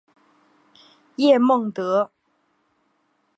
[1.17, 2.09] 叶梦得。